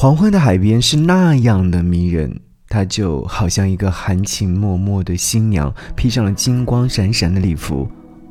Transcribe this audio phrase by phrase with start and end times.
[0.00, 7.86] 黄昏的海边是那样的迷人，它就好像一个含情脉脉的新娘，披上了金光闪闪的礼服。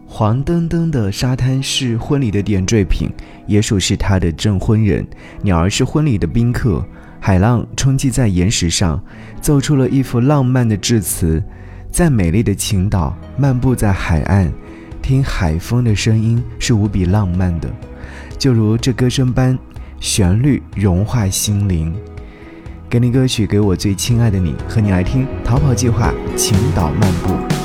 [0.07, 3.07] 黄澄澄的沙滩是婚礼的点缀品，
[3.49, 5.07] 椰树是她的证婚人，
[5.43, 6.83] 鸟儿是婚礼的宾客。
[7.19, 8.99] 海浪冲击在岩石上，
[9.39, 11.39] 奏出了一幅浪漫的致辞。
[11.91, 14.51] 在美丽的青岛漫步在海岸，
[15.03, 17.69] 听海风的声音是无比浪漫的，
[18.39, 19.55] 就如这歌声般，
[19.99, 21.93] 旋律融化心灵。
[22.89, 27.58] 给你歌曲，给我最亲爱的你，和你来听《逃跑计划》青岛漫步。